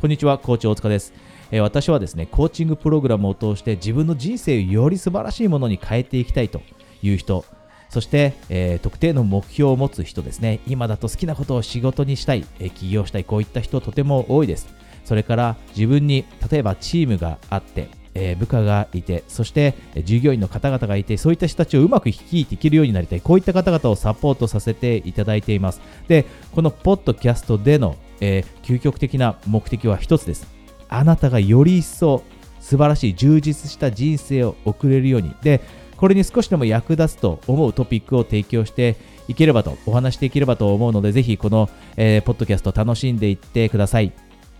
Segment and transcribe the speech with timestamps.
[0.00, 1.12] こんにちは、コーチ大塚です。
[1.50, 6.62] え私はですね、コーチングプログラムを通して自分の人生をより素晴らしいものに変えていきたいと
[7.02, 7.44] いう人、
[7.90, 14.68] そして、えー特定の目標を持つ人ですね、今だと好きなことを仕事にしたい、え起業したい、こういった人とても多いです。
[15.04, 25.82] それから自分に例えばチームがあって、えー部下がいて、そしてえ従業員の方々がいて、そういった人たちをうまく率いていけるようになりたい、こういった方々をサポートさせていただいています。
[26.08, 30.46] で、このポッドキャストでの、えー究極的な目的は一つです。
[30.88, 32.22] あなたがより一層
[32.60, 35.34] 素晴らしい充実した人生を送れるように。
[35.42, 35.60] で、
[35.96, 38.96] これに少しでも役立つと思うトピックを提供して
[39.28, 44.12] いければと、お話していければと思うので、ぜひこの、えーポッドキャスト楽しんでいってください。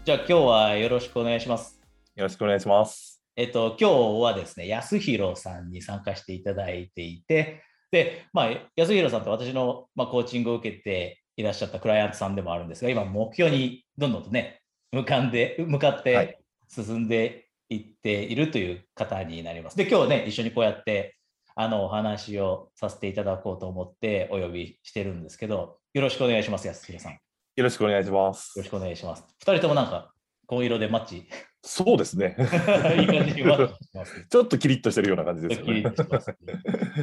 [0.05, 1.81] じゃあ今日はよろしくお願いします。
[2.17, 3.23] よろしくお願いします。
[3.37, 3.89] えっと、今
[4.19, 14.61] 日はですね、安弘さんに参加していただいていて、で、まあ、安弘さんって私の、まあ、コーチングを受けていらっしゃったクライアントさんでもあるんですが、今、目標にどんどんとね、
[14.93, 16.39] 向かんで、向かっはて
[16.69, 19.77] い進んでいっているという方になります。
[19.77, 21.17] で、今日ね、一緒にこうやって、
[21.57, 27.13] あの、お話をさせていただこうと思ってお呼びしてるんですけど、よろしくお願いします、安弘さん。
[27.13, 27.19] よ
[27.57, 28.71] よろしくお願いしますろし。
[28.71, 29.25] くお願いします。
[29.41, 30.13] 二人ともなんか、
[30.47, 31.25] 紺色でマッチ、いい
[31.63, 32.37] そうですね。
[32.39, 34.27] 感じにマッチしてます。
[34.29, 35.83] ちょっとキリッとしてるような感じですよね。
[35.83, 35.91] ね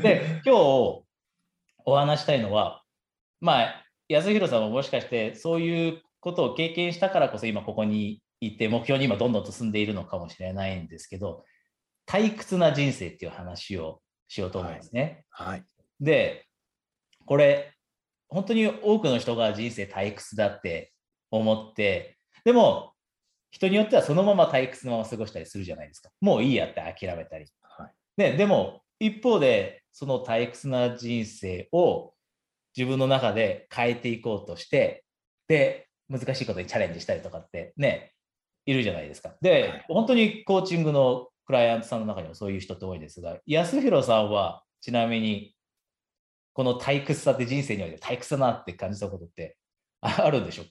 [0.02, 1.03] で、今日
[1.85, 2.83] お話したいのは、
[3.39, 11.44] まあ、安弘さんももしかしてそういうことを経験したからこそ今ここにいて、目標に今どんどんと進んでいるのかもしれないんですけど、
[12.08, 15.25] 退屈な人生っていう話をしようと思うんですね。
[15.30, 15.64] はい。
[15.99, 16.45] で、
[17.25, 17.73] これ、
[18.30, 20.94] 本当に多くの人が人生退屈だって
[21.31, 22.94] 思って、でも、
[23.49, 26.09] 人によってはそのまま退屈のまま過ごしたりするじゃないですか。
[26.21, 27.45] もういいやって諦めたり。
[27.61, 27.94] はい。
[28.17, 32.14] ね、でも、一方で、その退屈な人生を
[32.78, 35.03] 自分の中で変えていこうとして、
[35.47, 38.14] で、難しいことにチャレンジしたりとかってね、
[38.65, 39.36] いるじゃないですか。
[39.42, 45.55] で、はい本当にコーチングのクライアントさんの中にもそういう人って多いですが、安弘さんはちなみに、
[46.54, 49.58] この退屈さって人生において退屈だなって感じたことって
[50.02, 50.65] ああるんでしょう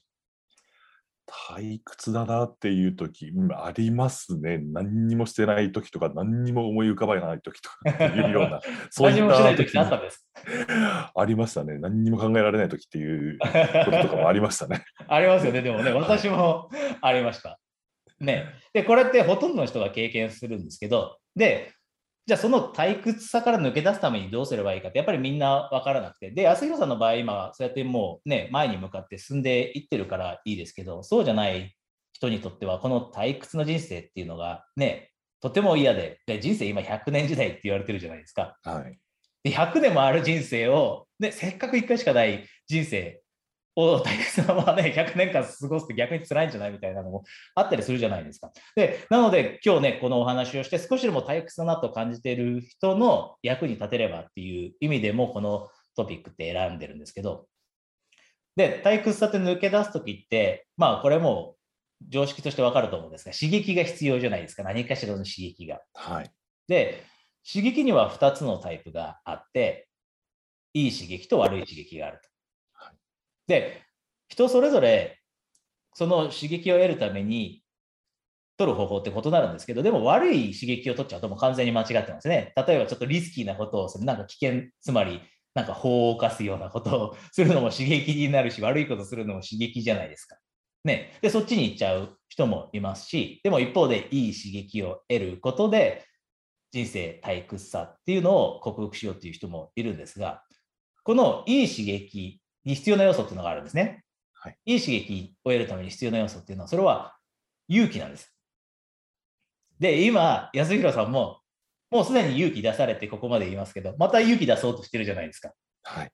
[1.27, 4.59] 退屈だなっていう時、うんありますね。
[4.59, 8.61] 何にもしてない時とか、何にも思い浮かばない時とかっていうような、
[8.91, 10.29] そうい何っもしない時った時てあったんです。
[11.15, 11.79] ありましたね。
[11.79, 14.85] 何にも考えられない時っていうこととかもありましたね。
[15.09, 16.71] ありますよね、でもね、私も
[17.01, 17.59] ありました。
[18.21, 18.47] ね。
[18.73, 21.73] で、これってほとんどの人が経験するんですけど、で、
[22.27, 31.77] じゃあその退屈さから抜け出すためにどうすればいいかって、やっぱりみんな分からなくて、で、安弘さんの場合、今、そうやってもうね、前に向かって進んでいってるからいいですけど、そうじゃない
[32.13, 38.57] 人にとっては、この退屈な人生っていうのがね、とても嫌で、で人生今100年時代って言われてるじゃないですか。
[38.65, 38.99] はい。
[39.45, 43.23] で100年もある人生を、ね、せっかく1回しかない人生
[43.77, 48.51] を大切なままね、 100年間過ごすって逆に辛いんじゃないみたいなのもあったりするじゃないですか。
[48.75, 57.47] で、なので今日ね、このお話をして少しでも退屈だなと感じている人の役に立てればっていう意味でもこのトピックって選んでるんですけど、
[58.57, 61.57] で、退屈さって抜け出すときって、まあこれも
[62.09, 64.63] 常識としてわかると思うんですが、刺激が必要じゃないですか。
[64.63, 65.81] 何かしらの刺激が。
[65.93, 66.31] はい。
[66.67, 67.03] で、
[67.51, 69.89] 刺激には2つのタイプがあって、
[70.73, 72.36] いい刺激と悪い刺激があるとはい。
[73.47, 73.83] で、
[74.29, 75.21] 人それぞれ
[75.95, 77.63] その刺激を得るために
[78.59, 82.53] 取る方法って異なるんですけど、でも悪い刺激を取っちゃうともう完全に間違ってますね。
[82.57, 85.21] 例えばちょっとリスキーなことをする、なんか危険、つまり
[85.55, 90.37] なんか法を犯すようなことを するのも刺激になるし、悪いことするのも刺激じゃないですか。
[90.85, 96.05] ね、でそっちに行っちゃう人もいますし、でも一方でいい刺激を得ることで、
[96.73, 100.45] 人生退屈さっていうのを克服しようっていう人もいるんですが、
[101.05, 104.05] このいい刺激に必要な要素っていうのがあるんですね。
[104.35, 107.17] はい、いい刺激を得るために必要な要素っていうのは、それは
[107.69, 108.37] 勇気なんです。
[109.79, 111.41] で、今、安弘さんも、
[111.91, 115.53] もうすでに勇気出されてここまで言いますけど、また勇気出そうとしてるじゃないですか。
[115.85, 116.11] はい。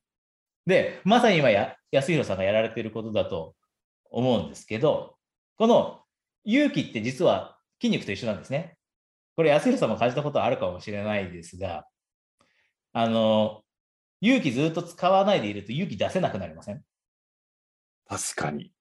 [0.67, 3.55] で、まさに今や、安弘さんがやられていることだと
[4.11, 5.17] 思うんですけど、
[5.57, 6.03] この
[6.45, 8.77] 勇気って実は筋肉と一緒なんですね。
[9.37, 11.87] これ、安弘さんも感じたことあるかもしれないですが、
[12.93, 13.63] あの、
[14.23, 16.83] 勇気ずっと使わないでいると勇気出せなくなりません？
[18.09, 18.73] 確かに。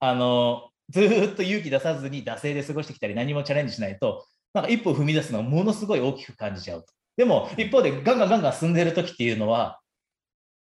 [0.00, 6.92] あの、ずーっと勇気出さずに惰性で過ごしてきたり、何もチャレンジしないと、なんか一歩踏み出すのがものすごい大きく感じちゃうと。
[7.16, 9.80] でも、一方でガンガンガンガン進んでる時っていうのは、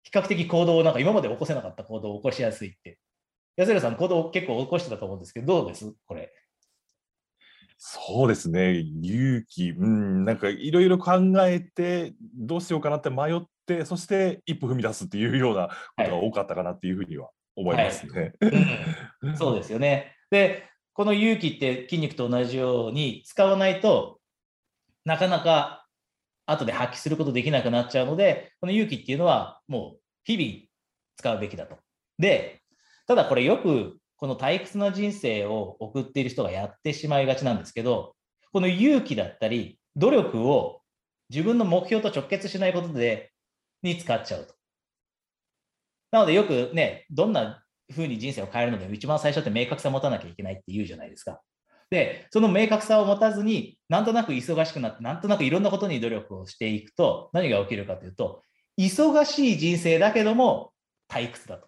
[0.03, 2.99] 比較的行動を、なんか今まで起こせなかった行動を起こしやすいって。
[3.57, 5.93] 安浦さん、行動を結構起こしてたと思うんですけど、どうです？
[6.05, 6.31] これ。
[7.77, 8.79] そうですね。
[9.01, 13.47] 勇気、うん、なんかいろいろ考えて、どうしようかなって迷って、
[13.85, 18.33] そして一歩踏み出すっていうようなことが多かったかなっていうふうには思いますね。
[19.21, 20.15] うん、 そうですよね。
[20.29, 20.63] で、
[20.93, 24.19] この勇気って筋肉と同じように使わないと
[25.03, 25.85] なかなか
[26.45, 30.67] 後で発揮することできなくなっちゃうので、この勇気っていうのはもう日々
[31.17, 31.77] 使うべきだと。
[32.19, 32.61] で、
[33.07, 38.15] ただこれよくこの退屈な人生を送っている人がやってしまいがちなんですけど、
[38.51, 40.81] この勇気だったり努力を
[41.29, 43.31] 自分の目標と直結しないことで
[43.85, 44.53] に使っちゃうと。
[46.11, 51.41] なのでよくね、どんな風に人生を変えるのでも一番最初って明確さを持たなきゃいけないって言うじゃないですか。
[51.89, 58.41] で、その明確さを持たずに、なんとなく忙しくなって、なんとなくいろんなことに努力をしていくと、何が起きるかというと、
[58.77, 60.73] 忙しい人生だけども
[61.09, 61.67] 退屈だと。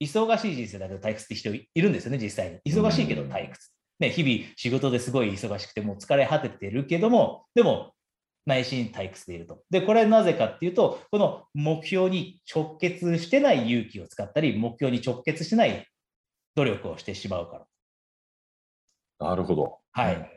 [0.00, 2.72] 忙しい人生だけど退屈って人いるんですよね、実際に。
[2.72, 3.70] 忙しいけど退屈。
[3.98, 7.94] ね、日々仕事ですごい忙しくて、もう疲れ果ててるけども、でも
[8.46, 9.62] 内心退屈でいると。
[9.70, 15.86] で、これはなぜかっていうと、この目標に直結してない勇気を使ったり、目標に直結しない
[16.56, 17.58] 努力をしてしまうか
[19.20, 19.28] ら。
[19.28, 19.78] なるほど。
[19.92, 20.30] はい。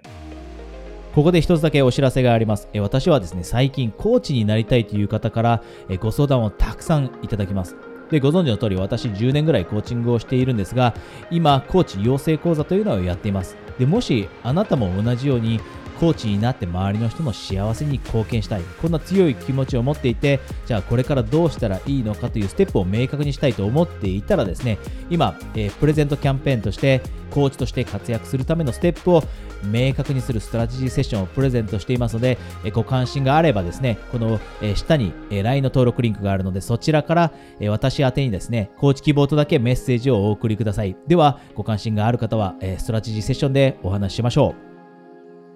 [1.16, 2.68] ここで一つだけお知らせがあります。
[2.78, 5.64] 私はですね、最近コーチになりたいという方から
[6.00, 7.76] ご相談をたくさんいただきます。
[8.12, 10.94] で、ご存知の通り私10年ぐらいコーチングをしているんですが、
[11.32, 13.56] 今、コーチ養成講座というのをやっています。
[13.80, 15.60] で、もしあなたも同じように
[15.96, 24.78] コーチになって周りの人の幸せに貢献したいこんな強い気持ちを持っていてじゃあこれからどうしたらいいのかというステップを明確にしたいと思っていたらですね
[25.10, 27.02] 今、えー、プレゼントキャンペーンとして
[27.32, 29.24] コーチとして活躍するためのステップを
[29.66, 40.96] 明確にするストラテジーセッションをプレゼントしていますので、えご関心があればですね、この、え下に、え LINE の登録リンクがあるので、そちらから、え私宛にですね、コーチ希望とだけメッセージをお送りください。
[41.08, 44.75] では、ご関心がある方は、えストラテジーセッションでお話ししましょう。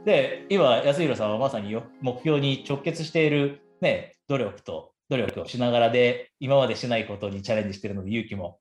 [0.09, 8.59] で、今、安弘さんはまさに目標に直結している、ね、努力と努力をしながらで、今までしないことにチャレンジしているので、勇気も、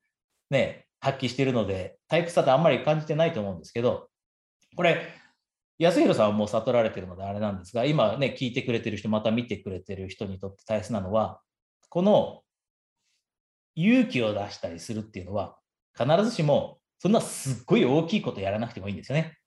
[0.50, 4.10] ね、発揮しているので、退屈さってあんまり感じてないと思うんですけど、
[4.76, 5.00] これ、
[5.78, 11.40] 安弘さんはもう悟られてるのであれなんですが、今ね、聞いてくれてる人、また見てくれてる人にとって大切なのは、
[11.88, 12.42] この
[13.74, 15.56] 勇気を出したりするっていうのは、
[15.98, 19.38] 必ずしもそんなすっごい大きいことやらなくてもいいんですよね。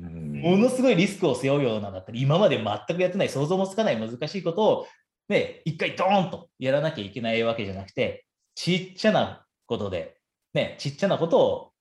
[0.00, 4.86] ものすごいリスクを背負うようなだったり、今まで全くやってない、想像もつかない難しいことを、
[5.28, 10.16] ね、一回ドーンとやらなきゃいけないわけじゃなくて、ちっちゃなことで、
[10.54, 11.72] ね、ちっちゃなことを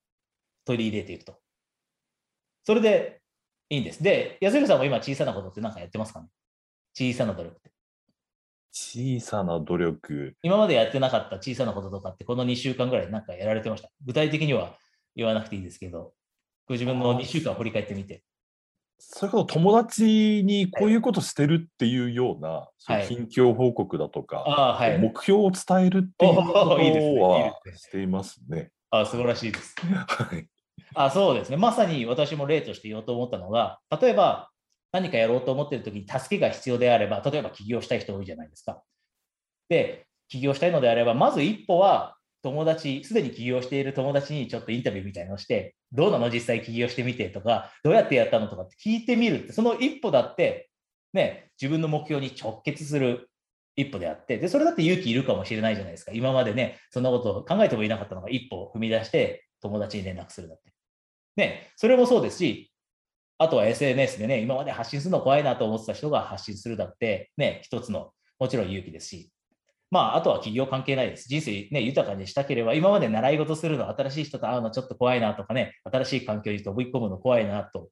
[0.65, 1.39] 取り入れていくと。
[2.63, 3.21] それで
[3.69, 4.03] いいんです。
[4.03, 6.27] で、安弘さんも今小さなことって何かやってますかね？
[6.93, 7.71] 小さな努力って。
[8.71, 10.35] 小さな努力。
[10.43, 13.89] 今までやってなかった小さなこととかって、この2週間ぐらいなんかやられてました？
[14.05, 14.77] 具体的には
[15.15, 16.13] 言わなくていいですけど、
[16.71, 18.23] ご自分の2週間振り返ってみて。
[18.97, 28.69] それこそ友達にこういうことしてるっていうような、はい、近況報告だとか、はい、目標を伝えるっていうことはしていますね。
[28.89, 29.75] あ素晴らしいです。
[29.83, 30.47] はい、
[30.93, 31.57] あそうですね。
[31.57, 34.49] まさに私も例として言おうと思ったのが、例えば
[34.93, 38.81] 何かやろうと思っているときに助けが必要であれば、例えば起業したい人多いじゃないですか。
[39.67, 46.29] で、起業したいのであれば、まず一歩は友達、すでに起業している友達にちょっとインタビューみたいのをして、どうなの？
[46.29, 50.69] 実際起業してみてとか、どうやってやったのとかって聞いてみるって、その一歩だって、
[51.13, 53.29] ね、自分の目標に直結する
[53.75, 56.11] 一歩であって、で、それだって勇気いるかもしれないじゃないですか。
[56.13, 60.71] 今までね、そんなことを考えてもいなかったのが一歩を踏み出して友達に連絡するだって。
[61.37, 62.71] ね、それもそうですし、
[63.37, 69.31] あとは SNS でね、今まで発信するの怖いなと思ってた人が発信するだって、ね、一つのもちろん勇気ですし、
[69.91, 71.27] まあ、あとは企業関係ないです。
[71.27, 77.89] 人生ね、豊かにしたければ、今まで習い事するの、新しい人と会うのちょっと怖いなとかね、新しい環境に飛び込むの怖いなと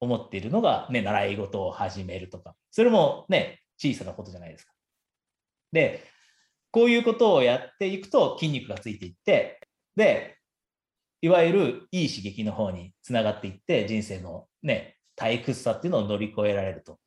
[0.00, 4.72] 思っているのが、ね、習い事を始めるとか、それもね、小さなことじゃないですか。
[5.72, 6.04] で、
[6.70, 9.60] こういうことをやっていくと筋肉がついていって、
[9.96, 10.38] で、
[11.20, 16.98] いわゆるいい刺激の方につながっていって、人生のね、退屈さっていうのを乗り越えられると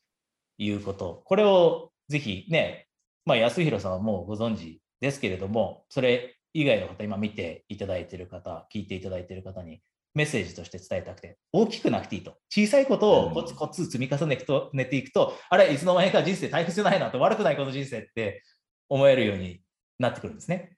[0.58, 1.22] いうこと。
[1.26, 2.87] これをぜひね、
[3.28, 9.82] まあ、安弘さんはもうご存知ですけれども、それ以外の方、今見ていただいている方、聞いていただいている方に
[10.16, 12.38] メッセージとして伝えたくて、大きくなくていいと。
[12.50, 14.38] 小さいことをコツコツ積み重ね
[14.86, 18.44] ていくと、あれ、いつの間にか人生大切じゃないなと、悪くないこの人生って
[18.88, 19.62] 思えるように
[20.00, 20.78] なってくるんですね。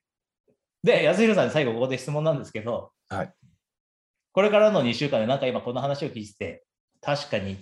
[0.82, 3.32] で、安弘さんに最後ここで質問なんですけど、はい、
[4.32, 6.64] これからの2週間でなんか今この話を聞いてて、
[7.00, 7.56] 確かにっ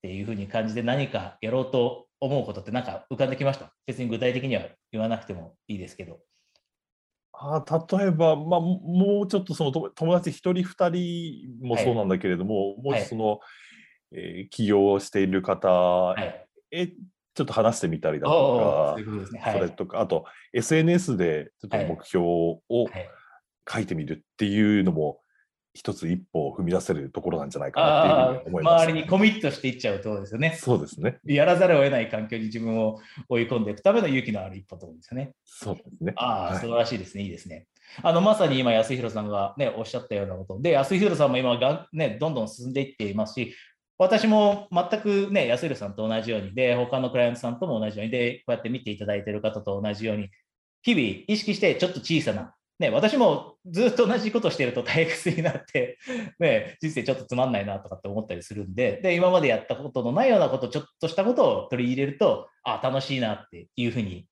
[0.00, 3.72] ていうふうに感じて何かやろうと思うことってなんか浮かんできました？
[3.84, 4.62] 別に具体的には
[4.92, 6.20] 言わなくてもいいですけど。
[7.34, 7.64] あ
[7.98, 13.38] 例えば、まあ、もうちょっとその友達一人二人もそうなんだけれども、はい、もしその、はい、
[14.12, 18.96] えー、起業をしている方、はい、えちょっと話してみたりだと
[19.36, 22.60] か、それとか、あと SNS でちょっと目標を
[23.68, 25.21] 書いてみるっていうのも
[25.74, 30.56] 一つ一歩を踏み出せるところなんじゃないかなっていうふうに思います、周りにコミットしていっちゃうとですよね。
[30.60, 31.18] そうですね。
[31.24, 35.32] やらざるを得ない環境に自分を追い込んでいくための勇気のある一歩と思うんですよね。
[35.44, 36.12] そうですね。
[36.16, 37.22] ああ、素晴らしいですね。
[37.22, 37.66] いいですね。
[38.02, 43.54] あのまさに今、安弘さんが、ね、おっしゃったようなことで、安弘さんも今が、ね、どんどん進んでいっていますし、
[43.98, 50.28] 私も全くね、安弘さんと同じように、で、他のクライアントさんとも同じように、で、こうやって見ていただいている方と同じように、
[50.82, 55.98] 日々意識してちょっと小さなね、私もずっと同じことしてると退屈になって、
[56.40, 64.26] ね、人生ちょっとつまんないなとかって思ったりするんでで、今までやったことのないようなこと、ちょっとしたことを取り入れると、あ楽しいなっていうふうに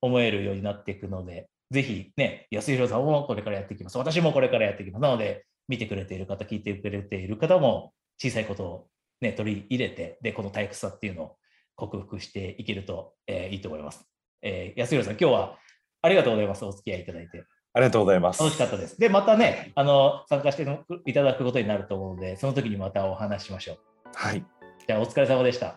[0.00, 3.96] 思えるようになっていくので、ぜひね、安弘さんもこれからやっていきます。
[3.98, 5.02] 私もこれからやっていきます。
[5.02, 8.88] なので、見てくれている方、聞いてくれている方も、小さいことを、
[9.20, 11.36] ね、取り入れて、で、この退屈さっていうのを
[11.76, 14.04] 克服していけると、えー、いいと思います。
[14.42, 15.58] えー、安弘さん、今日は
[16.02, 16.64] ありがとうございます。
[16.64, 17.44] お付き合いいただいて。
[17.74, 18.42] ありがとうございます。
[18.42, 19.00] 楽しかったです。
[19.00, 20.66] で、またね、あの、参加して
[21.06, 23.78] いただくことになると思うので、その時にまたお話ししましょう。
[24.14, 24.44] はい。
[24.86, 25.76] じゃあ、お疲れ様でした。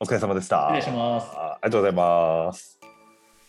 [0.00, 0.68] お疲れ様でした。
[0.74, 1.30] 失礼します。
[1.34, 2.78] ありがとうございます。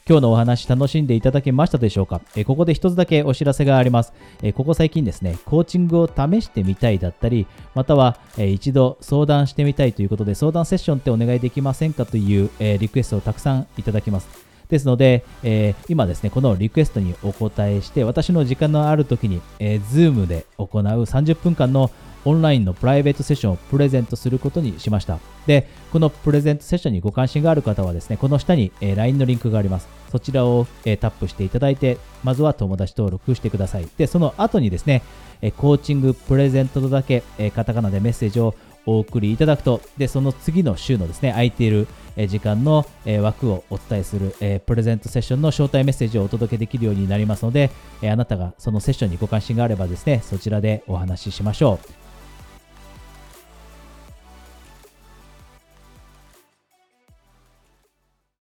[0.08, 4.14] 今日のお話楽しんでいただけましたでしょうか、えここで一つだけお知らせがあります、
[4.44, 14.45] えここ最近ですね、コーチングを試してみたいだったり、または、え一度相談してみたいということで、相談セッションってお願いできませんかという、えリクエストをたくさんいただきます。
[14.70, 21.92] ですので、えー、今ですね、このリクエストにお答えして、私の時間のある時に、えー、Zoom で行う30分間の
[22.26, 25.20] オンラインのプライベートセッションをプレゼントすることにしました。
[25.46, 29.88] で、このプレゼントセッションにご関心がある方はですね、この下に、えー、LINE のリンクがあります。
[30.12, 33.88] そちらを、えー、タップしていただいて、まずは友達登録してください。
[33.98, 35.04] で、その後にですね、
[35.42, 38.56] えー、コーチングプレゼントとだけ、え、カタカナでメッセージを
[38.88, 41.88] お送りいただくと、で、その次の週のですね、空いている
[42.28, 42.86] 時間の
[43.22, 47.72] 枠をお伝えするプレゼントセッションの招待メッセージをお届けできるようになりますので、
[48.04, 52.05] あなたがそのセッションにご関心があればですね、そちらでお話ししましょう。